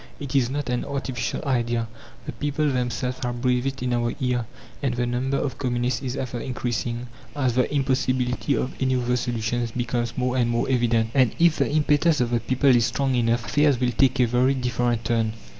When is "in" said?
3.83-3.93